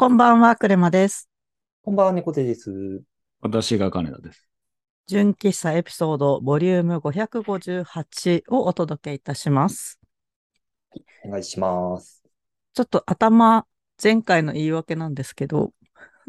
[0.00, 1.28] こんばんは、クレマです。
[1.82, 3.02] こんばんは、猫手です。
[3.42, 4.48] 私が金田です。
[5.06, 10.00] 純喫茶エピソードボリューム558をお届けいたします。
[11.26, 12.24] お願いします。
[12.72, 13.66] ちょっと頭、
[14.02, 15.74] 前回の言い訳なんですけど、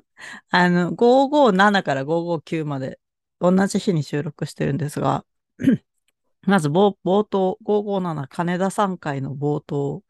[0.52, 3.00] あの、557から559まで
[3.40, 5.23] 同じ日に収録してるんですが、
[6.44, 10.03] まず冒冒頭、557金田さん回の冒頭、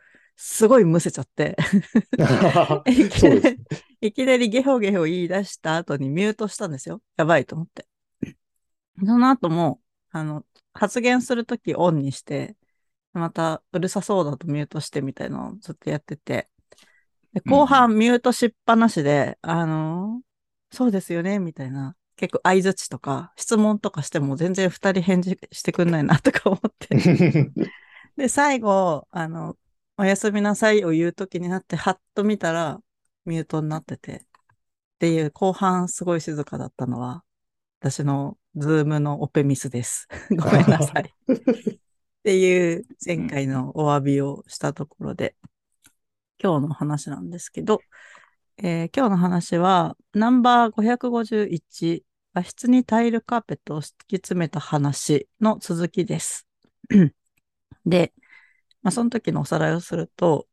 [0.44, 1.56] すごいむせちゃって、
[2.90, 3.60] いきなり、
[4.02, 7.00] いきなりゲホゲホ言い出した後にミュートしたんですよ。
[7.16, 7.86] やばいと思って。
[9.06, 12.56] その後も、あの、発言するときオンにして、
[13.14, 16.50] またうるさそうだとミュートしてみたいなのをずっとやってて、
[17.34, 20.24] で後半ミュートしっぱなしで、あの、
[20.72, 21.96] そうですよね、みたいな。
[22.16, 27.54] 結構相づちとか質問とかしても全然二人返事してくんないなとか思って。
[28.18, 29.56] で、最後、あの、
[30.02, 32.80] おやすみなさいを言うときになって、はっと見たら、
[33.26, 34.20] ミュートになってて、っ
[34.98, 37.24] ていう、後半すごい静かだったのは、
[37.82, 40.08] 私のズームのオペミスです。
[40.36, 41.14] ごめんなさい。
[41.32, 41.78] っ
[42.24, 45.36] ていう、前回のお詫びをしたところで、
[46.42, 47.80] 今日の話なんですけど、
[48.58, 56.48] えー今日の話は、ナンバー551、和室にタイルカーペットを敷き詰めた話の続きです。
[57.86, 58.14] で、
[58.84, 60.48] まあ、その時のおさらいをすると、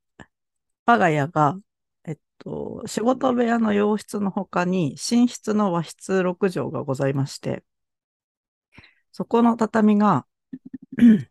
[0.86, 1.58] 我が家が、
[2.04, 7.64] えっと、仕事部屋の洋室の他に寝室の和室6畳がございまして、
[9.12, 10.26] そこの畳が、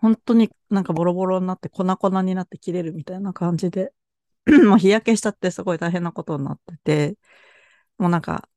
[0.00, 3.92] 本当になんかボロボロになって粉々になって切れるみたいな感じで、
[4.66, 7.18] もう日焼けしちゃってすごい大変なことになってて、
[7.98, 8.48] もうなんか、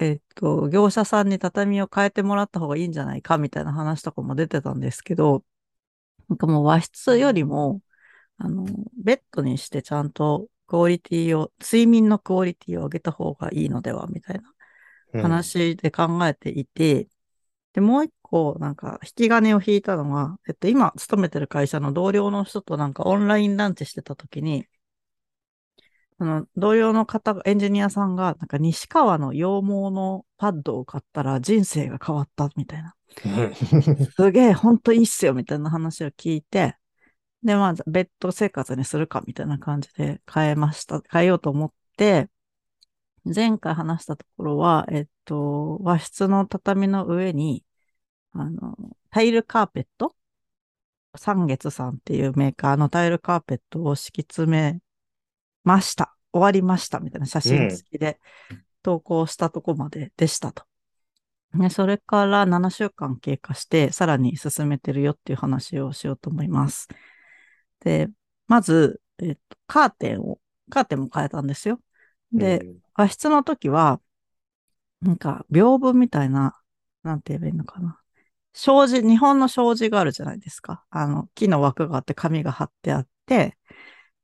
[0.00, 5.44] えっと、業者さんに畳を変えてもらった方がいいんじゃないかみたいな話とかも出てたんですけど、
[6.32, 7.82] なんかもう和室よりも、
[8.38, 8.66] あの、
[8.96, 17.08] ベッドにしてちゃんとクオリティを、睡眠のクオリティを上げた方がいいのではみたいな話で考えていて、
[17.74, 24.66] で、もう一個、なんか、引き金を引いたのは、えっと、今、勤めてる会社の同僚の人となんかオンラインランチしてた時に、
[26.18, 32.94] あの、同僚の方が、エンジニアさんが、なんか西川の羊毛のパッドを買ったら人生が変わったみたいな。
[34.16, 36.76] すげえ、ほんといいっすよ、みたいな話を聞いて、
[37.42, 41.02] で、まあ、ベッド生活にするか、みたいな感じで変えました。
[41.10, 42.28] 変えようと思って、
[43.24, 47.64] 前回話したところは、えっと、和室の畳の上に、
[48.32, 48.76] あの、
[49.10, 50.16] タイルカーペット？
[51.14, 54.80] 三月さんっていうメーカーのタイルカーペットを敷き詰め
[55.62, 56.16] ました。
[56.32, 57.00] 終わりました。
[57.00, 58.18] みたいな写真付きで
[58.82, 60.64] 投稿したとこまででしたと。
[61.54, 66.88] ね、それから7週間経過して、さらに進めてるよっていう話をしようと思います。
[67.80, 68.08] で、
[68.46, 70.40] まず、えっと、カーテンを、
[70.70, 71.80] カーテンも変えたんですよ。
[72.32, 74.00] で、和室の時は、
[75.00, 76.58] なんか、屏風みたいな、
[77.02, 78.00] なんて言えばいいのかな。
[78.54, 80.84] 障子、日本の障子があるじゃないですか。
[80.90, 83.58] あの、木の枠があって紙が貼ってあって、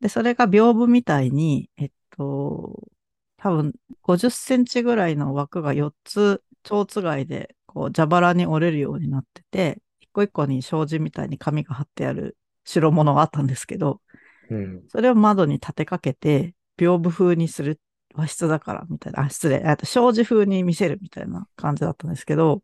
[0.01, 2.89] で、それが屏風みたいに、えっと、
[3.39, 14.01] 多分50センチぐらいの枠が4つ、蝶つがいで、こう、蛇腹に折れるようになってて、一個一個に障子みたいに紙が貼ってある代物があったんですけど、
[14.51, 14.83] うん。
[14.89, 17.81] それを窓に立てかけて、屏風風にする
[18.15, 22.63] 和室だから、みたいな、あ、失礼、あと障子風に見せるみたいな感じだったんですけど、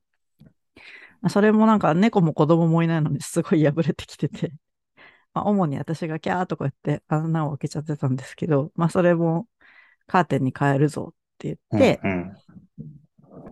[1.21, 4.53] まあそれもなんか猫も子供もいないのにすごい破れてきてて、
[5.33, 9.47] まあ、主に私がキャーとか言って穴を開けちゃってたんですけど、まあそれも
[10.07, 12.33] カーテンに変えるぞって言って、うん、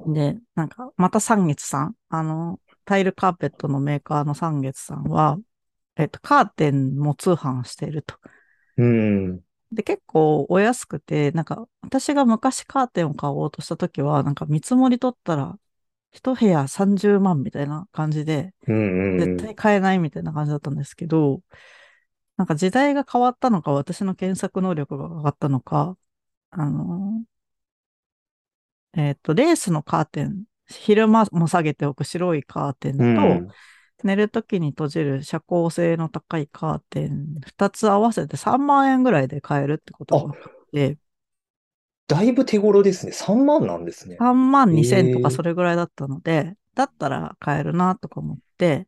[0.06, 5.38] で、なんか、また三月さん、あの、タイルカーペットのメーカーの三月さんは、
[5.96, 8.16] えっと、カーテンも通販していると。
[8.76, 9.44] うん。
[9.72, 15.58] で、結構お安くて、なんか、私が昔カーテンを買おうとした時は、なんか見積もり取ったら、
[16.12, 19.12] 一部屋30万みたいな感じで、うん。
[19.16, 21.42] 絶対買えないみたいな感じだったんですけど、
[22.36, 25.96] なんか時代が変わったのか、私の検索能力が上がったのか、
[26.50, 27.24] あの、
[28.94, 33.52] えっと、レースのカーテン、昼間も下げておく白いカーテンと、うん。
[34.04, 40.98] 寝るときに閉じる遮光性の高いカーテン、二つ合わせて3万円ぐらいで買えるってことが分かって、
[42.08, 43.12] だいぶ手頃ですね。
[43.12, 44.18] 3万なんですね。
[44.18, 48.86] 3万2千とかそれぐらいだったので、だったら買えるなとか思って、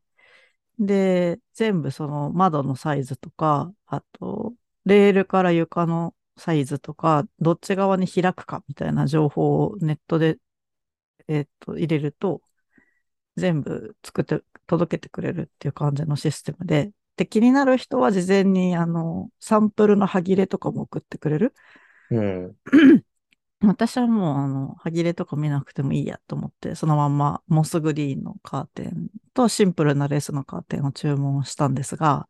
[0.79, 4.53] で、全部その窓のサイズとか、あと、
[4.85, 10.37] レールから床のサイズとか、どっち側に開くかみたいな情報をネットで、
[11.27, 12.41] えっと、入れると、
[13.37, 21.53] 全部作って、届けてくれるっていう感じのシステムで、で、気になる人は事前に、あの、サンプルの歯切れとかも送ってくれる
[22.11, 22.55] うん。
[23.61, 32.27] 私はもう、あの、歯切れとか見なくてもいいやと思って、そのまんまモスグリーンのカーテンとシンプルなレースのカーテンを注文したんですが、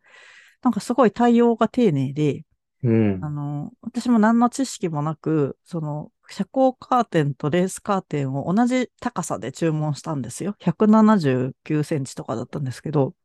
[0.61, 2.45] なんかすごい対応が丁寧で、
[2.83, 3.29] うんあ。
[3.29, 10.53] の、私も何の知識もなく、その、遮光カーテンとレースカーテンを同じ高さで注文したんですよ。
[10.59, 13.15] 179センチとかだったんですけど、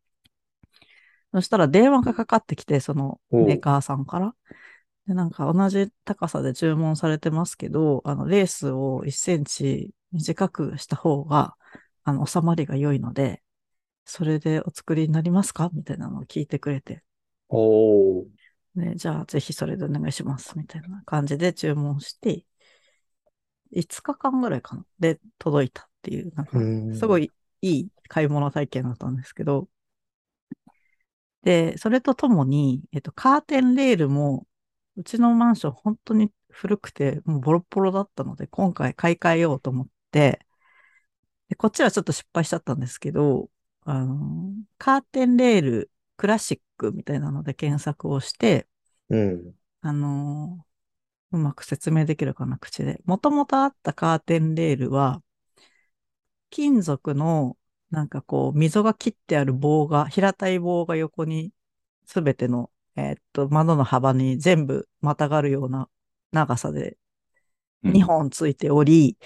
[1.32, 4.36] そしたら電話がかかってきて、そのメーカーさんから。
[5.08, 11.56] で、なんか同じ高さで注文されてますけど、あの、レースを1センチ短くした方が、
[12.04, 13.42] あの、収まりが良いので、
[14.04, 15.68] それでお作りになりますか？
[15.72, 17.02] みたいなのを聞いてくれて。
[17.48, 18.39] おー。
[18.74, 20.56] ね、じゃあぜひそれでお願いします。
[20.56, 22.44] みたいな感じで注文して、
[23.72, 24.84] 5日間ぐらいかな。
[24.98, 27.30] で、届いたっていう、なんかうんすごい
[27.62, 29.68] いい買い物体験だったんですけど、
[31.42, 34.46] で、それとともに、えっと、カーテンレールも、
[34.96, 40.46] うちのマンション本当に古くて、もうボロッボロだったので、今回買い替えようと思って、
[41.48, 43.50] でこっちはちょっと失敗しちゃったんですけど、
[43.84, 48.68] あの、カーテンレールクラシックみたいなので検索をして、
[49.08, 49.54] うん。
[49.82, 50.70] あのー
[51.32, 53.02] うまく説明できるかな、口で。
[53.04, 55.22] もともとあったカーテンレールは、
[56.50, 57.56] 金属の、
[57.90, 61.52] なんかこう、溝が切ってある棒が、平たい棒が横に、
[62.06, 65.88] すべての、えーっと、窓の幅に全部またがるような
[66.32, 66.98] 長さで
[67.82, 69.18] うん2本ついており、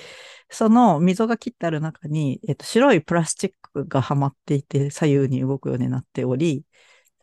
[0.50, 6.64] その溝が切ってある中に、えっと、白いプラスチックがはまっていて、左右に動くようになっており、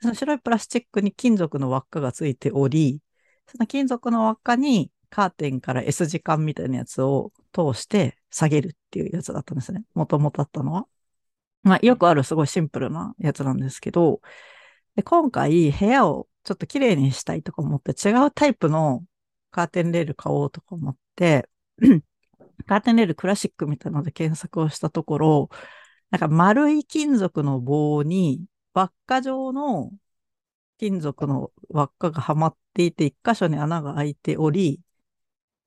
[0.02, 3.02] その白いプラスチックに金属の輪っかがついており、
[3.48, 9.84] その金属の輪っかにカーテンから S 字管みたいなやつを通して下げるっていうやつだったんですね。
[9.94, 10.88] もともとあったのは。
[11.64, 14.22] まあ、よくあるすごいシンプルなやつなんですけど、
[14.96, 19.04] で今回部屋をちょっと綺麗にしたいとか思って違うタイプの
[19.52, 21.48] カーテンレール買おうとか思って、
[22.66, 25.50] カーテンレールクラシックみたいなので検索をしたところ、
[26.10, 29.92] なんか丸い金属の棒に輪っか状の
[30.78, 34.82] 金属の輪っかがはまっていて、一箇所に穴が開いており、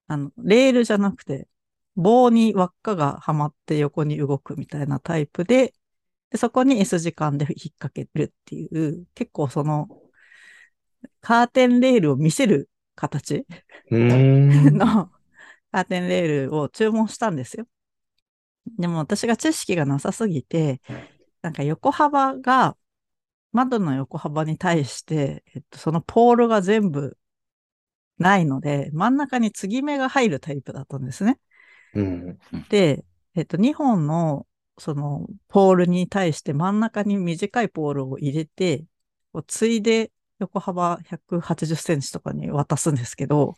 [0.09, 1.49] あの、レールじゃなくて、
[1.97, 5.75] 棒に輪っかがはまって横に動くみたいなタイプで、
[6.31, 9.89] でそこに S 字間で引っ掛けるっていう、結構その、
[11.21, 13.47] カーテンレールを見せる形。
[14.73, 15.11] の
[15.71, 17.67] カーテンレールを注文したんですよ。
[18.79, 20.81] でも私が知識がなさすぎて、
[21.43, 22.77] なんか横幅が、
[23.55, 27.17] 窓の横幅に対して、えっと、そのポールが全部
[28.19, 31.39] ないので、真ん中に継ぎ目が入るタイプだったんですね。
[31.95, 32.39] うん。
[32.69, 33.05] で、
[33.37, 34.47] えっと、2本の、
[34.77, 38.85] その、ポールに対して真ん中に短いポールを入れて、
[39.33, 40.11] こうついで
[40.41, 43.57] 横幅180センチとかに渡すんですけど、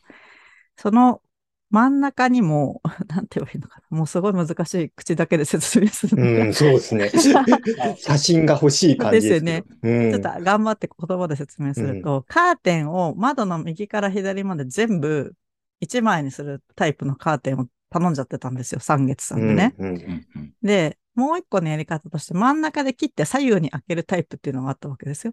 [0.76, 1.22] その
[1.70, 3.96] 真ん中にも、 なんて言えばいいのかな。
[3.96, 7.10] もうすごい難しい口だけで説明するのが、うん、そうですね。
[7.98, 9.66] 写真が欲しい感じですけど。
[9.82, 10.10] うん。
[10.12, 15.34] ちょっと頑張って言葉で説明すると、カーテンを窓の右から左まで全部
[15.80, 19.74] 1枚にするタイプのカーテンを頼んじゃってたんですよ、三月さんでね。
[19.78, 19.88] うん。
[19.88, 25.32] うんうんうんで、もう一個のやり方として真ん中で切って左右に開けるタイプっていうのがあったわけですよ。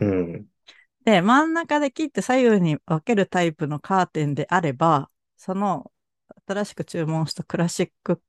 [0.00, 0.46] うん。
[1.04, 5.08] で、真ん中で切って左右に分けるタイプのカーテンであれば、
[5.40, 5.90] その
[6.46, 8.20] 新しく注文したクラシック、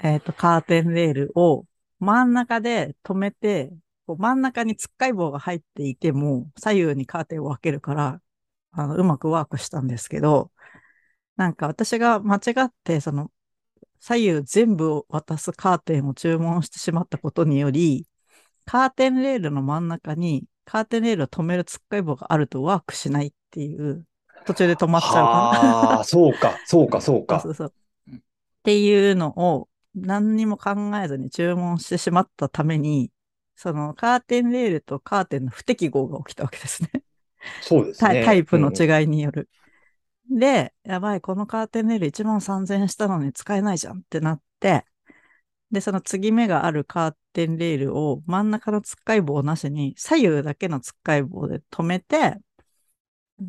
[0.00, 1.66] えっ、と、カーテンレールを
[1.98, 3.70] 真ん中で止めて、
[4.06, 8.22] こう真ん中につっかい棒が入っていても、左右にカーテンを分けるから、
[8.72, 10.50] あの、うまくワークしたんですけど、
[11.36, 13.30] なんか私が間違って、その、
[14.00, 18.06] 左右全部を渡すカーテンを注文してしまったことにより、
[18.64, 24.06] カーテンレールの真ん中にカーテンレールを止めるつっかい棒があるとワークしないっていう、
[24.44, 25.48] 途中で止まっちゃうから。
[25.48, 27.64] はあ、そうか、そうか、そうかそうそ。
[27.66, 27.74] う。
[28.14, 28.20] っ
[28.62, 30.72] ていうのを何にも考
[31.02, 33.10] えずに注文してしまったために、
[33.56, 36.90] そのカーテンレールとカーテンの不適合が起きたわけですね。
[37.60, 38.24] そうですね。
[38.24, 39.48] タイプのうん違いによる。
[40.30, 44.84] で、やばい、このカーテンレール1万3000円したのに使えないじゃんってなって、
[45.70, 52.38] で、その継ぎ目があるカーテンレールを真ん中のつっかい棒なしに左右だけのつっかい棒で止めて、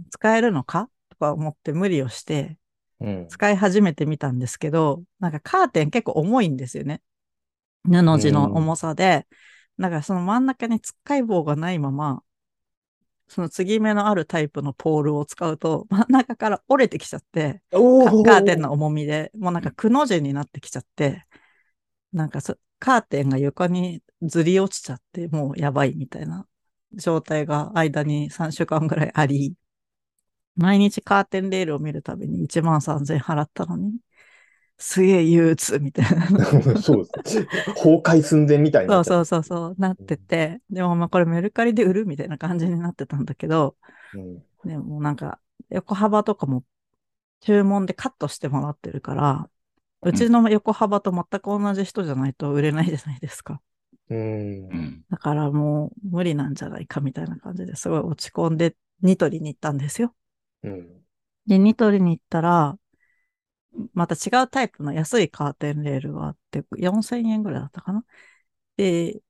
[0.10, 0.90] 使えるのか？
[1.10, 2.58] とか思って無理をして、
[3.00, 3.28] うん。
[3.28, 7.02] 使い始めてみたんですけど、なんかカーテン結構重いんですよね。
[7.84, 9.28] 布地の重さで。
[9.78, 12.24] だからその真ん中につっかい棒がないまま、
[13.28, 21.26] その継ぎ目のあるタイプのポールを使うと、真ん中から折れてきちゃって、ーカーテンの重みで、もうなんかくの字になってきちゃって、
[22.14, 26.48] なんかそカーテンが床にずり落ちちゃって、もうやばいみたいな
[26.94, 29.54] 状態が間に3週間ぐらいあり、
[30.56, 33.98] 毎日カーテンレールを見るたびに1万3000円払ったのに、
[34.78, 36.28] すげえ憂鬱みたいな。
[36.82, 37.46] そうです。
[37.76, 43.76] 崩壊寸前みたいになそうそうそうそう、なってて、でもまあこれメルカリで売るみたいな感じになってたんだけど、
[44.14, 44.18] う。
[44.20, 46.64] うんでもなんか横幅とかも
[47.42, 49.50] 注文でカットしてもらってるから、
[50.04, 53.62] うちの横幅と全く同じ人じゃないと売れないじゃないですか。
[54.10, 54.18] うん
[54.72, 54.78] う。
[54.78, 55.06] ん。
[55.10, 60.16] だからもう無理なんじゃないかみたいな感じですごい落ち込んでニトリに行ったんですよ。
[60.66, 61.06] うん。
[61.48, 62.78] で、ニトリに行ったら、
[63.94, 68.06] また違うタイプの安いカーテンレールがあって、4000円ぐらいだったかな。
[68.78, 69.22] で、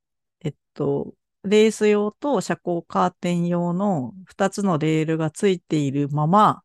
[0.42, 6.63] えっと、レース用と遮光カーテン用の2つのレールがついているまま、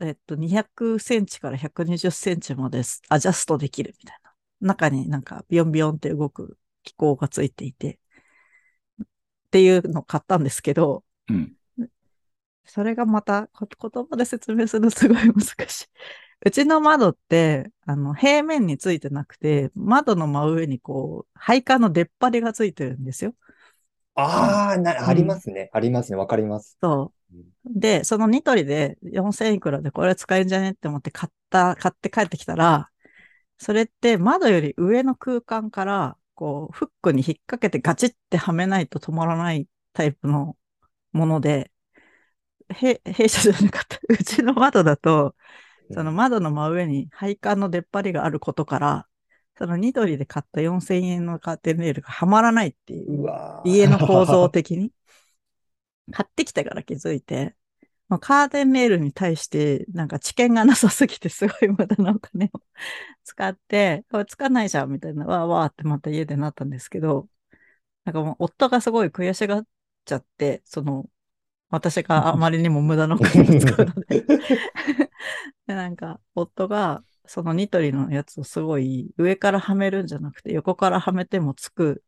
[0.00, 4.34] えっと、200センチから120センチまでアジャストできるみたいな。
[4.60, 7.98] 中になんかビヨンビヨンって動く機構がついていて、
[9.02, 11.56] っていうのを買ったんですけど、うん。
[12.64, 15.86] それがまたこ言葉で説明するのすごい難しい。
[16.46, 23.34] うちの窓って、あの、平面についてなくて、窓の真上にこう、配管の出っ張りがついてるんですよ。
[24.14, 25.70] ああ、な、ありますね。
[25.72, 26.18] ありますね。
[26.18, 26.78] わかります。
[26.80, 27.12] そ
[27.66, 27.80] う。
[27.80, 32.90] で、そのニトリで4000いくらでこれ使えんじゃねって思って買った、買って帰ってきたら、
[33.58, 40.56] それって窓より上の空間から、こう、フックに引っ掛けてガチってはめないと止まらないタイプの
[41.12, 41.70] もので、へ、
[43.04, 43.98] 弊社じゃなかった。
[44.08, 45.34] うちの窓だと、
[45.92, 49.06] その窓の真上に配管の出っ張りがあることから、
[49.56, 53.28] そのニトリで買った4000円のカーテンレールがはまらないっていうう
[53.64, 54.92] 家の構造的に。
[56.12, 57.54] 買ってきてから気づいて、
[58.08, 62.48] まあ、カーテンレールに対してなんか知見がなさすぎてすごい無駄なお金を
[63.22, 67.28] 使って、これつかないじゃんみたいな、わーわーってまた家でなったんですけど、
[68.04, 69.66] なんかもう夫がすごい悔しがっ
[70.04, 71.08] ちゃって、その、
[71.70, 74.24] 私があまりにも無駄なお金を使うので。
[75.66, 82.02] で、なんか、夫が、そのニトリのやつをすごい上からはめるんじゃなくて、横からはめてもつく。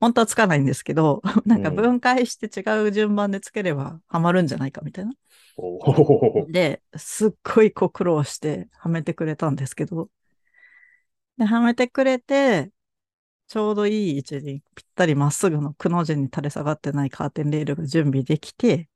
[0.00, 5.12] 本当はつかないんですけど、 なんか分解して違う順番でつければはまるんじゃないかみたいな。
[6.48, 10.08] で、すっごいこう苦労してはめてくれたんですけど、
[11.36, 12.70] で、はめてくれて、
[13.48, 18.88] ちょうどいい位置にぴったりまっすぐのくの字に垂れ下がってないカーテンレールが準備できて、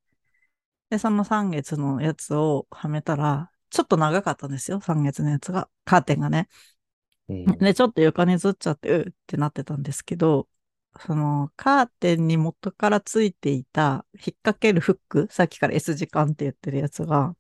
[0.93, 5.71] で、その3月のやつをはめたら、ちょっと長かったんですよ、3月のやつが。
[5.87, 6.51] カーテンがね。
[7.31, 10.51] うんで、ちょっと床にずっちゃって、うーってなってたんですけど、
[11.01, 17.35] その、カーテンに元からついていた、引っ掛けるフック、さっきから S 字間って言ってるやつが、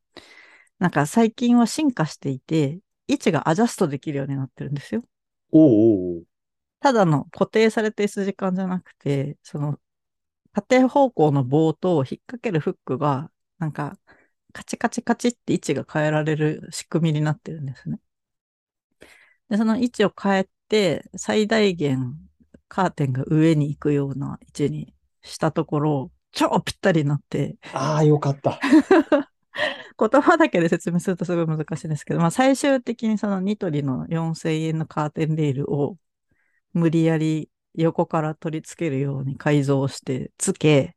[0.79, 5.03] なんか最近は進化していて、位置がアジャストできるようになってるんですよ。
[5.51, 6.25] おうおう
[6.81, 9.79] ただの固定された S 字間じゃなくて、その、
[10.55, 13.31] 縦方向の棒と引っ掛けるフックが、
[13.63, 13.97] なんか、
[14.53, 18.01] カチカチカチって位置が変えられる仕組みになってるんですね。
[19.49, 22.17] で、その位置を変えて、最大限
[22.67, 24.93] カーテンが上に行くような位置に
[25.23, 28.59] したところ、超ぴったりになって、ああ、よかった。
[29.97, 35.99] 言葉だけで説明するとすごい難しいんですけど、まあ最終的にそのニトリの4000円のカーテンレールを
[36.73, 40.97] 無理やり横から取り付けるように改造して付け、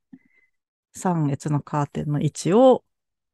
[0.96, 2.84] 3列のカーテンの位置を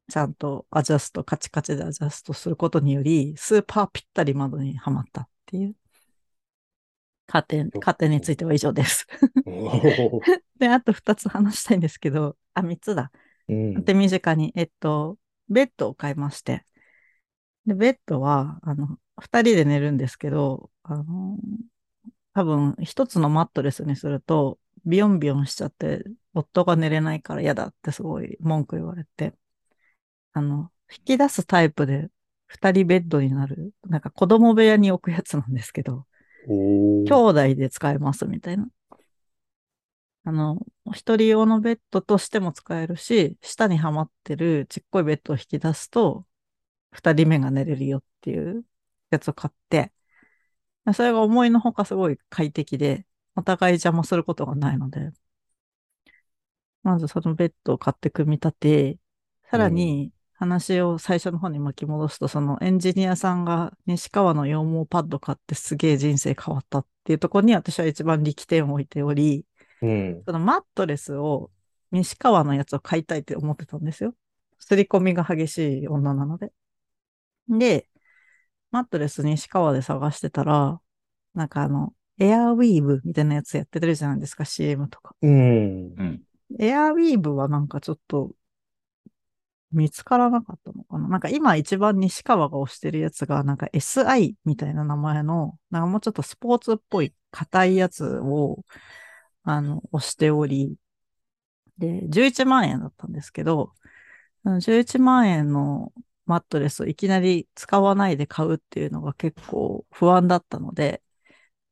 [0.08, 5.74] ちゃんとアジャスト、カチカチでアジャストすることにより、スーパーぴったり窓にはまったっていう。
[7.26, 9.06] カーテン、カーテンについては以上です。
[10.58, 13.10] で、あと2つ話したいんですけど、あ、3つだ。
[13.48, 16.64] うん手短に、えっと、ベッドを買いまして。
[17.66, 21.38] で、ベッドは、あの、二人で寝るんですけど、あの、
[22.34, 26.04] 多分、一つのマットレスにすると、ビヨンビヨンしちゃって、
[26.34, 29.34] 夫が寝れないから嫌だってすごい文句言われて、
[30.32, 32.10] あの、引き出すタイプで
[32.46, 36.06] 二人ベッドになる、なんか子供部屋に置くやつなんですけど、
[37.04, 38.68] 兄弟で使えますみたいな。
[40.24, 46.26] あの、一人用のベッドとしても使えるし、下にはまってるちっこいベッドを引き出すと、
[46.92, 48.64] 二人目が寝れるよっていう
[49.10, 49.92] やつを買って、
[50.94, 55.10] それが思いのほかすごい快適で、お互い邪魔することがないので、
[56.82, 58.98] まずそのベッドを買って組み立て、
[59.50, 69.46] さらに話を最初の方に巻き戻すと、そのエンジニアさんが西川の羊毛パッド買ってすげえ人生変わったっていうところに私は一番力点を置いており、
[69.82, 70.22] うん。
[70.26, 71.50] そのマットレスを
[71.90, 74.14] 西川のやつを買いたいって思ってたんですよ。
[74.58, 76.52] 刷り込みが激しい女なので。
[77.48, 77.88] で、
[78.70, 80.80] マットレス西川で探してたら、
[81.34, 85.14] なんかあの、エアウィーブみたいなやつやってるじゃないですか、CM とか。
[85.22, 86.22] うん。
[86.58, 88.32] エアウィーブはなんかちょっと、
[89.72, 91.08] 見つからなかったのかな。
[91.08, 98.64] なんか今一番西川が推してるやつが、なんか SI みたいな名前の、なんかもうちょっとスポーツっぽい硬いやつを、
[99.44, 100.76] あの、推しており、
[101.78, 103.72] で、11万円だったんですけど、
[104.60, 105.92] 11万円の
[106.26, 111.02] マットレスをいきなり使わないで買うっていうのが結構不安だったので、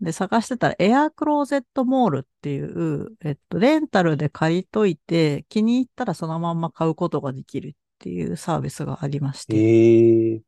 [0.00, 9.57] で、探してたらエアクローゼットモールっていう、えっと、レンタルで借りといて、気に入ったらそのまんま買うことができるっていうサービスがありまして。
[9.57, 10.42] ええ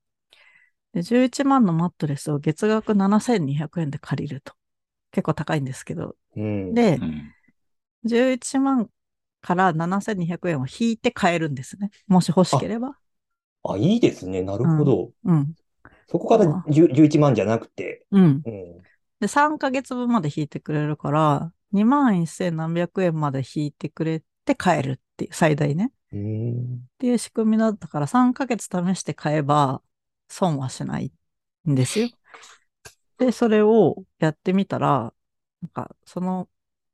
[0.95, 4.55] で、11万のマットレスを月額7200円で借りると。
[5.11, 6.17] 結構高いんですけど。
[6.37, 6.75] うん。
[6.75, 7.33] でう、ん。
[8.05, 8.89] 11万
[9.41, 11.91] から7200円を引いて買えるんですね。
[12.07, 12.97] もし欲しければ。
[13.65, 14.43] あ、いいですね。
[14.43, 15.13] なるほど。
[15.25, 15.55] うん。
[16.09, 18.43] そこから10 11万じゃなくて、うん。
[18.45, 18.83] うん。
[19.23, 25.93] で、3ヶ月分まで引いてくれるから、2万1000何百円まで引いてくれて買えるっていう、最大ね。
[26.17, 29.81] っていう仕組みだったから、3ヶ月試して買えば、
[30.29, 31.13] 損はしない
[31.71, 32.09] んですよ。
[33.19, 35.15] で、それをやってみたら、
[35.61, 36.49] なんか、その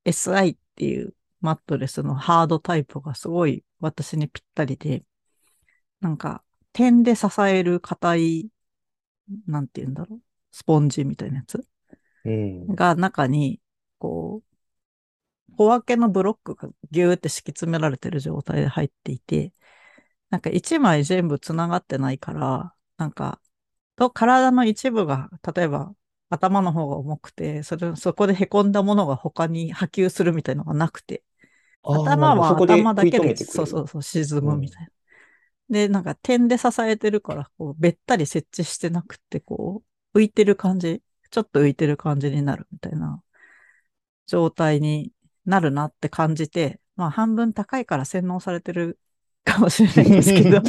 [0.05, 5.03] SI っていうマットレスのハードタイプがすごい私にぴったりで、
[6.01, 6.45] なんか、
[6.75, 8.51] 点で支える硬い、
[9.47, 10.21] なんて言うんだろう、
[10.53, 11.65] スポンジみたいなやつうん。
[12.69, 13.61] が中に、
[13.99, 19.53] こう、小分けのブロックがギューって敷き詰められてる状態で入っていて、
[20.31, 23.41] なんか一枚全部繋がってないから、なんか、
[23.97, 25.95] と体の一部が、例えば
[26.31, 31.25] 頭の方が重くて、それ、そこで凹んだものが他に波及するみたいなのがなくて、
[31.91, 34.91] 頭は頭だけで、そうそうそう、沈むみたいな。
[35.71, 39.85] で、なんか点で支えてるから、こう、べったり設置してなくて、こ
[40.15, 43.23] う、浮いてる感じ、ちょっと浮いてる感じになるみたいな。
[44.29, 45.13] 状態に
[45.47, 49.01] なるなって感じて、まあ半分高いから洗脳されてる
[49.45, 50.61] かもしれないんですけど、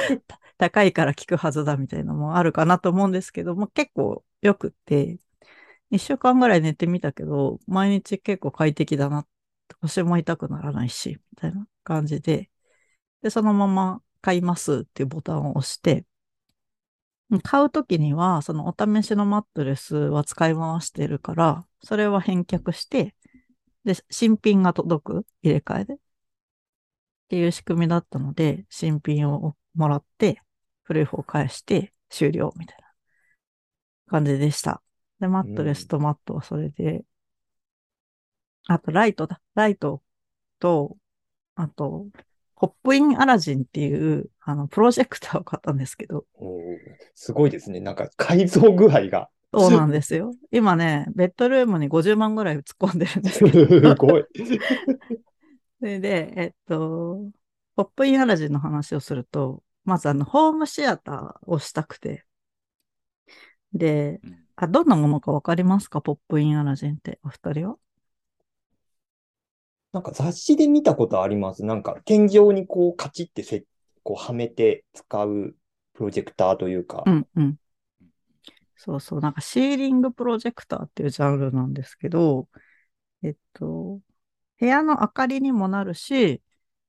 [0.56, 5.18] 高いから効くはずだみたいなのもあるかなと思うんですけども、結構良くって、
[5.90, 9.26] 一週間ぐらい寝てみたけど、毎日結構快適だな。
[9.80, 12.50] 腰も痛くならないし、みたいな感じで、
[13.22, 16.06] で、そのまま買いますっていうボタンを押して、
[17.38, 23.14] 買うときには、そのお試しのマットレスは使い回してるから、それは返却して、
[23.84, 25.94] で、新品が届く入れ替えで。
[25.94, 25.98] っ
[27.28, 30.42] ていう仕組みだったので、新品をもらって、
[30.82, 32.84] 古い方を返して終了みたいな
[34.08, 34.82] 感じでした。
[35.20, 37.04] で、マットレスとマットはそれで、
[38.66, 39.40] あとライトだ。
[39.54, 40.02] ライト
[40.58, 40.96] と、
[41.54, 42.06] あと、
[42.56, 46.24] ポップインアラジンっていう、あの、プロジェクターを買ったんですけど、
[47.14, 47.80] すごいですね。
[47.80, 49.28] なんか改造具合が。
[49.52, 50.32] そうなんですよ。
[50.52, 53.94] 今ね、ベッドルームに50万ぐらい突っ込んでるんですすけど。
[53.96, 54.24] ごい。
[55.80, 57.30] それで、えっと、
[57.74, 62.24] ポップインアラジンの話をすると、まずあの、ホームシアターをしたくて。
[63.72, 66.00] でうん、あ、どんなものかわかりますか？
[66.00, 67.76] ポップインアラジンって、お二人は？
[69.92, 71.64] なんか雑誌で見たことあります。
[71.64, 73.64] なんか天井にこうカチってせ
[74.02, 75.56] こうはめて使う
[75.94, 77.04] プロジェクターというか。
[77.06, 77.56] うんうん。
[78.76, 82.48] そうそう、なんかシーリングプロジェクターっていうジャンルなんですけど、
[83.22, 84.00] えっと、
[84.58, 86.42] 部屋の明かりにもなるし、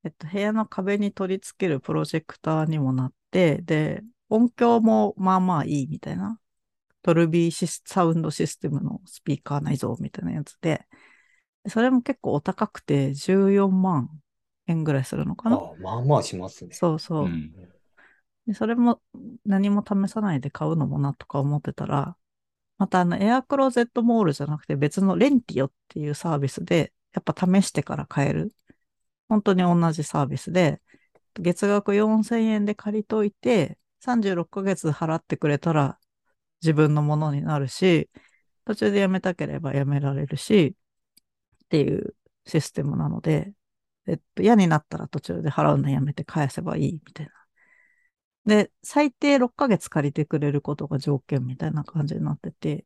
[0.04, 6.40] えっと、部屋の壁に取り付けるプロジェクターにもなって、で、音響もまあまあいいみたいな。
[7.04, 10.86] ドルビーシスサウンドシステムのスピーカー内蔵みたいなやつで、
[11.68, 14.10] それも結構お高くて14万
[14.72, 15.58] 円ぐらいするのかな。
[15.58, 16.74] あまあまあしますね。
[16.74, 17.28] そうそうう。
[17.28, 17.52] ん。
[18.48, 19.02] で、それも
[19.46, 22.18] 何も試さないで買うのもなとか思ってたら、
[22.78, 28.54] またあのエアクローゼットモールじゃなくて別のレンティオっていうサービスで、やっぱ試してから買える。
[29.30, 30.82] 本当に同じサービスで、
[31.36, 36.00] 月額4000円で借りといて、36ヶ月払ってくれたら
[36.62, 38.10] 自分のものになるし、
[38.66, 40.76] 途中でやめたければやめられるし、
[41.66, 43.54] っていうシステムなので、
[44.08, 47.32] えっと、嫌になったら途中で払うのやめて返せばいいみたいな。
[48.46, 52.86] で、最低6ヶ月借りてくれることが条件みたいな感じになってて、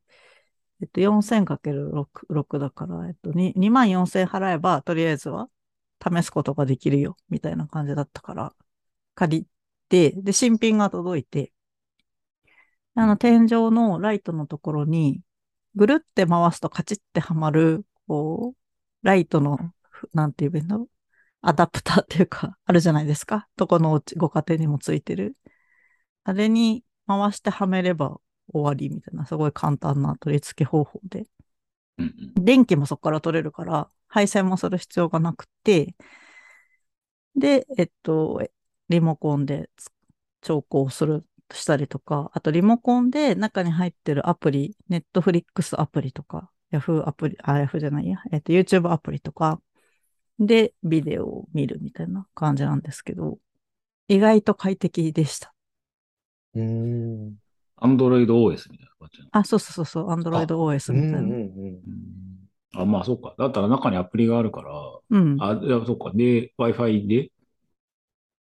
[0.82, 5.49] えっと、4000×6 6だから、えっと、2, 2万4000払えば、とりあえずは
[6.04, 8.56] 試すことができるよ、みたいな感じだったから、
[9.15, 9.47] 借り
[9.89, 11.54] て、で、新品が届いて、
[12.95, 15.21] あの、天井のライトのところに、
[15.75, 19.58] ぐるって回すとカチッてはまる、こう、ライトの、
[20.13, 20.89] なんて言えばいいんだろう。
[21.47, 23.47] アダプターっていうか、あるじゃないですか。
[23.55, 25.38] どこのご家庭にもついてる。
[26.23, 28.19] あれに回してはめれば
[28.51, 31.27] 終わりみたいな、すごい簡単な取り付け方法で。
[31.97, 35.95] うん電気もそこから取れるから、配線もする必要がなくて、
[37.36, 38.41] で、えっと、
[38.89, 39.91] リモコンでつ
[40.41, 49.62] 調光する、したりとか、あとリモコンで中に入ってるアプリ、ネットフリックスアプリとか、ヤフーアプリ、あ、ヤフーじゃないや、えっ、と、YouTube アプリとか
[50.39, 53.39] でビデオを見るみたいな感じなんですけど、
[54.08, 55.54] 意外と快適でした。
[56.54, 57.38] うーん。
[57.78, 59.32] アンドロイド OS みたいな感じなの？
[59.32, 61.28] あ、そうそうそうそう、Android OS みたいな。
[61.28, 61.67] うんうんうん。
[61.88, 63.36] うんあ、まあ、そっか。
[63.38, 64.71] だったら中にアプリがあるから、
[65.10, 65.38] うん。
[65.38, 66.12] あ、いや、そっか。
[66.13, 67.32] で、Wi-Fi で、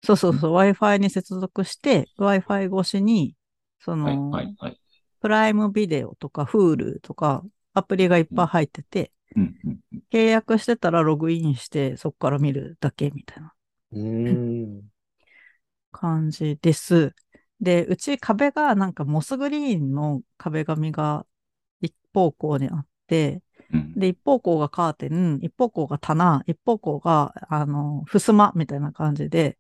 [0.05, 3.37] そうそうそう、Wi-Fi に接続して、Wi-Fi 越しに、
[3.81, 4.79] そはい、の、はい、はい。
[5.21, 9.81] プライムビデオとか Hulu とか、アプリがいっぱい入ってて、うん、うん。
[10.11, 13.55] 契約してたらログインして、そこから見るだけみたいな。
[15.91, 17.15] 感じです。
[17.61, 21.27] で、うち壁がなんかモスグリーンの壁紙が
[21.81, 23.43] 一方向にあって、
[23.73, 29.59] うんで、一方向がカーテン、一方向が棚、一方向が、あの、襖みたいな感じで、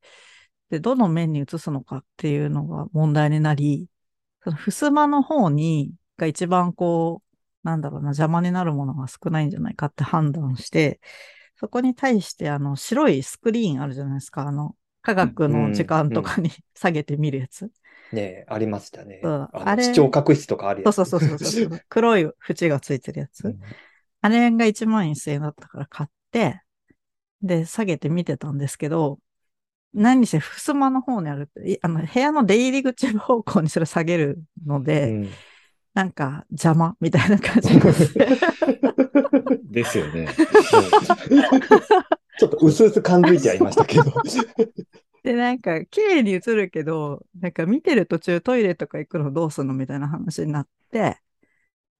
[0.70, 3.88] で、どの面に移すのかっていうのが問題になり、
[4.42, 7.31] その襖の方に、が一番こう、
[7.62, 11.00] なんだろうな、邪魔になるものが少ないんじゃないかって判断して、
[11.56, 14.46] そこに対して、あの、白いスクリーンあるじゃないですか。
[14.48, 17.70] あの、科学の時間とかに 下げて見るやつ。
[18.12, 19.20] ねえ、ありましたね。
[19.22, 20.96] うんあれ視聴覚室とかあるやつ。
[20.96, 21.80] そうそうそうそうそう。
[21.88, 23.44] 黒い縁がついてるやつ。
[23.44, 23.60] うん
[24.24, 26.62] あれが1万1000円だったから買って、
[27.42, 29.18] で、下げて見てたんですけど、
[29.94, 35.30] 何せ、襖の方にあるって、いあの、部屋の出入り口方向にそれ下げるので、うん
[35.94, 38.14] なんか邪魔みたいな感じです。
[39.64, 40.28] ですよね。
[42.38, 44.04] ちょっと薄々感づいてはいましたけど。
[45.22, 51.18] で、なんか、綺麗に映るけど、なんか見てる途中トイレとか行くのどうするのみたいな話になって、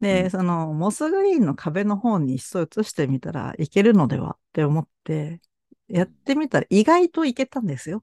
[0.01, 5.41] で、うんその、モスグリーンの壁の方にいっそ映してみたらいけるのではって思って、
[5.89, 8.03] やってみたら意外といけたんですよ。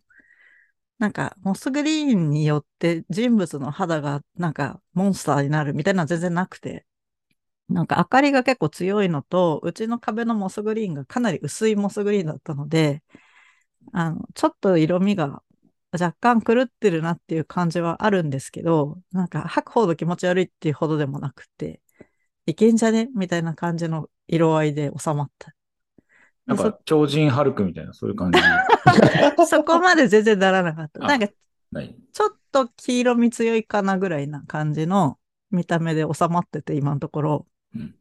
[1.00, 6.86] なんか、モスグリーンによって人物の肌がなんかモンスターになるみたいなのは全然なくて、
[7.70, 13.04] なんか明かりが結構強いのと、うちの壁のモスグリーンがかなり薄いモスグリーンだったので、
[13.94, 15.42] あの、ちょっと色味が
[15.94, 21.82] 若干狂ってるなっていう感じはあるんですけど、なんか吐くほど気持ち悪いっていうほどでもなくて、
[22.46, 25.54] いけんじゃねみたいな感じの色合いで収まった。
[26.46, 28.40] なんか、超人ハルクみたいな、そういう感じ。
[28.94, 31.04] そ そこまで全然ならなかった。
[31.04, 31.28] あなんか。
[32.12, 35.20] ちょっと黄色み強いかなぐらいな感じの
[35.52, 37.48] 見た目で収まってて、今のところ。
[37.76, 37.96] うん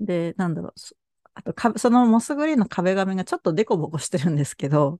[0.00, 0.72] で、なんだろう。
[0.76, 0.94] そ
[1.34, 4.98] あとか、そのモスグリーンの壁紙がちょっとデコボコしてるんですけど、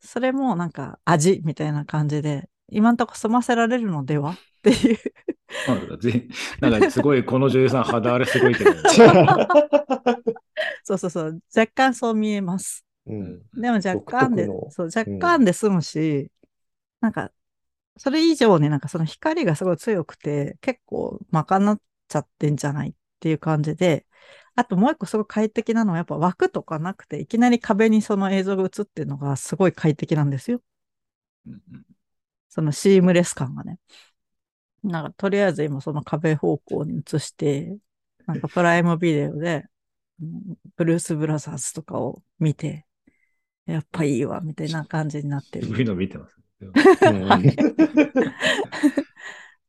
[0.00, 4.98] それもなんか味みたいな感じで、今んとこ済ませられるのではっていう。
[5.68, 6.28] なんかぜ
[6.60, 8.72] なんかすごい、この女優さん肌荒れすごいけど。
[10.82, 11.40] そうそうそう。
[11.54, 12.85] 若干そう見えます。
[13.06, 13.42] うん。
[13.54, 16.30] でも若干でそう、若干で済むし、
[17.00, 17.32] なんか、
[17.98, 24.06] それ以上になんかその光がすごい強くて、結構賄っちゃってんじゃないっていう感じで、
[24.56, 30.62] あともう一個すごい快適なのはやっぱ枠とかなくて、いきなり壁にその映像が映ってるのがすごい快適なんですよ。
[31.46, 31.86] うんうん。
[32.48, 33.78] そのシームレス感がね。
[34.82, 37.76] なんかとりあえず今その壁方向に映して、
[38.26, 39.64] なんかプライムビデオで、
[40.20, 42.85] うんブルース・ブラザーズとかを見て、
[43.66, 45.66] やっぱいいわ、みたいな感じになってる。
[45.66, 46.36] そういうの見てます。
[46.60, 46.68] うん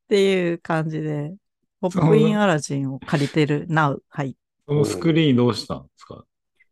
[0.07, 1.35] っていう感じで、
[1.81, 3.99] ポップインアラジンを借りてる Now。
[4.07, 4.29] はい。
[4.29, 6.23] いそのスクリーンどうしたんですか？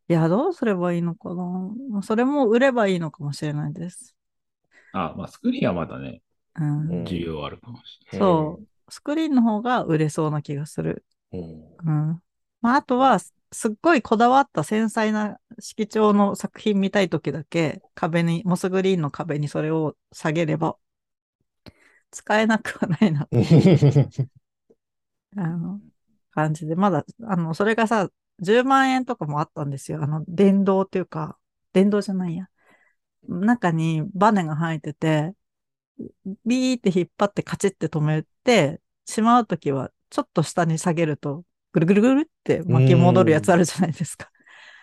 [0.07, 4.15] や、どうすればいいのかなそれも売ればいいのかもしれないです。
[4.93, 6.21] あ、まあ、スクリーンはまだね、
[6.55, 6.89] うん。
[6.89, 8.67] うん需要あるかもしれそう。
[8.89, 11.03] スクリーンの方が売れそうな気がする。
[11.33, 11.41] うん
[11.85, 12.21] うん。
[12.61, 13.19] まあ、あとは、
[13.55, 20.77] すすっごいこだわった繊細な色調の作品見たいときだけ、壁に、モスグリーンの壁にそれを下げれば、
[22.11, 23.27] 使えなくはないな、
[25.37, 25.81] あの、
[26.31, 30.03] 感じで、まだ、あの、それがさ、10万円とかもあったんですよ。
[30.03, 31.37] あの、電動っていうか、
[31.73, 32.49] 電動じゃないや。
[33.27, 35.33] 中にバネが入ってて、
[36.45, 41.43] ビーって引っ張ってカチッて止めて、しまうときは、ちょっと下に下げると、
[41.75, 44.29] ぐるぐるぐるって巻き戻るやつあるじゃないですか。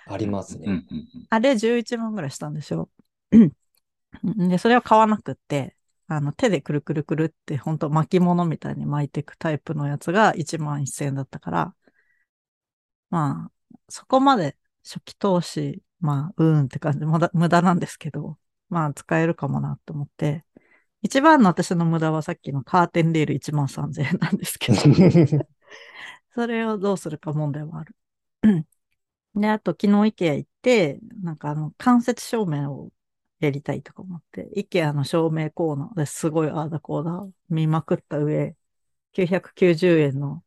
[0.06, 0.66] ありますね。
[0.66, 2.90] うんうんあれ11万ぐらいしたんですよ。
[3.30, 3.38] う
[4.44, 5.74] んで、それは買わなくって、
[6.08, 11.74] あの、手でくるくるくるって、ほんと巻物みたいに巻いていくタイプのやつが1万1000円だったから、
[13.10, 13.52] まあ、
[13.88, 20.44] そこまで初期投資、まあ、うーんって感じ、無駄無駄なんですけど、まあ、使えるかもなと思って、
[21.02, 24.78] 一番の私の無駄はさっきのカーテンレール1万3000円なんですけど、
[26.34, 27.94] それをどうするか問題はある。
[29.34, 32.92] で、あと昨日 IKEA 行って、なんかあの、間接照明を
[33.40, 38.56] やりたいとか思って、IKEA の照明コーナーですごいあーだこーだ見まくった上、
[39.12, 40.44] 990円の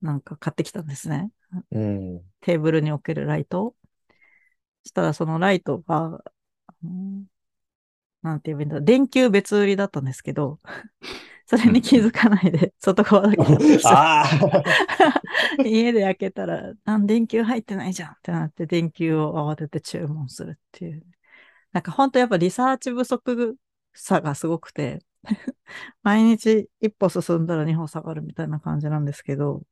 [0.00, 1.30] なんか買ってきたんですね。
[1.70, 2.24] うん。
[2.40, 3.76] テーブルに置けるライト。
[4.84, 6.22] そしたらそのライトが、
[6.84, 7.26] うん
[8.22, 10.60] なんて言えばいいんだ、電球別売りだったんですけど、
[11.48, 13.42] それに気づかないで、外側だけ。
[15.66, 21.06] 家で開けたら、なん電球入ってないじゃんってなって、電球を慌てて注文するっていう。
[21.72, 23.56] なんか本当やっぱリサーチ不足
[23.94, 24.98] さがすごくて、
[26.02, 29.62] 毎日一歩進んだら二歩下がるみたいな感じなんですけど、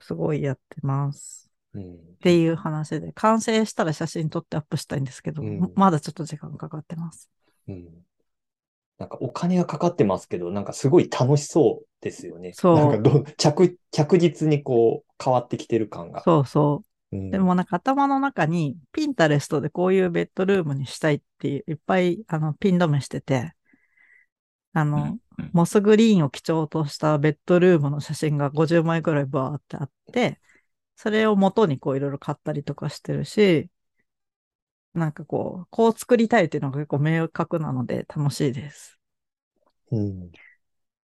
[0.00, 1.50] すごいやってます。
[1.74, 7.28] うんっていう話で、完成したら写真撮ってアップしたいんですけど、うんまだちょっと時間かかってます。
[7.68, 8.06] うん
[8.98, 12.52] なんかお金がかかってますけど、なんかすごい楽しそうですよね。
[12.54, 16.22] そうなんかど着着実にこう変わってきてる感が。
[16.22, 16.82] そうそ
[17.12, 17.16] う。
[17.16, 23.52] うんでもなんか頭の中にピンタレストでこういうベッドルームにしたいっていういっぱいあのピン止めしてて、
[24.72, 25.20] あの、うんうん
[25.52, 30.40] モスグリーンを基調としたベッドルームの写真が50枚くらいバーってあって、
[30.96, 33.68] それを元にこういろいろ買ったりとかしてるし、
[34.96, 38.98] なんかこう、こう作りたいっていうのが結構明確なので楽しいです。
[39.90, 40.30] うん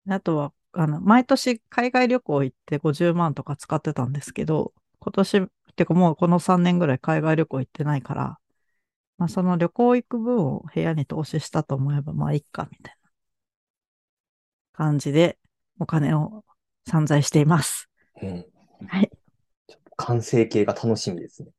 [0.08, 8.38] あとは、あの、毎年海外旅行行って50万とか使ってたんですけど、今年、ってかもうこの3年ぐらい海外旅行行ってないから、
[9.18, 13.10] まあその旅行行く分を部屋に投資したと思えばまあいいか、みたいな
[14.72, 15.38] 感じで
[15.78, 16.44] お金を
[16.86, 17.88] 散財しています。
[18.22, 18.44] うん
[18.86, 19.10] はい。
[19.68, 21.50] ちょっと完成形が楽しみですね。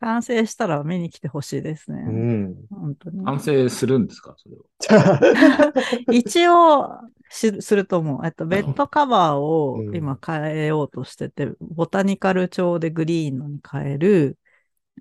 [0.00, 2.02] 完成したら見に来てほしいですうね。
[2.10, 2.56] ん。
[2.70, 3.24] 本当に。
[3.24, 4.34] 完成するんですか？
[4.38, 4.64] それを。
[6.12, 6.88] 一応
[7.30, 8.26] しすると思う。
[8.26, 14.38] えっと、ベッドカバーをうん今変えようとしてて、ボタニカル調でグリーンのに変える。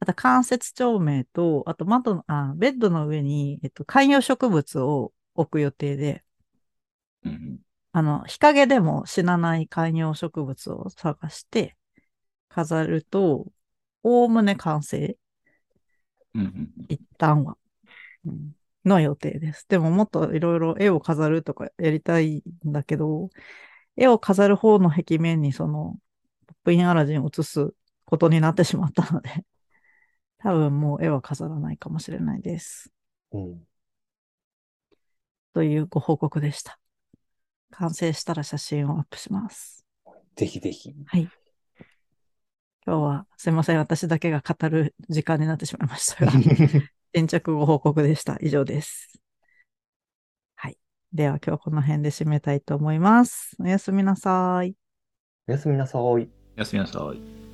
[0.02, 6.24] あと間接照明と、あと窓の、あ、ベッドの上に、えっと、観葉植物を置く予定で、
[7.24, 7.60] うん
[7.92, 11.76] あの、日陰でも死なない観葉植物を探して
[12.50, 13.48] 飾ると、
[14.04, 15.18] おおむね完成。
[16.36, 17.58] うんうん一旦は、
[18.26, 19.66] うんの予定です。
[19.68, 23.30] でももっといろいろ絵を飾るとかやりたいんだけど、
[23.98, 25.98] 絵を飾る方の壁面にその、
[26.48, 27.74] ポップインアラジンを映す
[28.06, 29.46] ことになってしまったので、
[30.40, 32.92] 多分もう絵は飾らないかもしれないです。
[33.32, 33.66] うん
[35.52, 36.80] というご報告でした。
[37.72, 39.84] 完成したら写真をアップします。
[40.36, 40.96] ぜひぜひ。
[41.06, 41.28] はい。
[42.90, 43.78] 今日はすいません。
[43.78, 46.32] 私だけが語る時間になってしまいましたが。
[47.14, 48.40] 先着ご報告でした。
[48.42, 49.22] 以上です。
[50.56, 50.78] はい。
[51.14, 53.56] では今日この辺で締めたいと思います。
[53.60, 54.76] おやすみなさい。
[55.48, 56.02] おやすみなさい。
[56.02, 56.20] お
[56.56, 57.49] やすみなさい。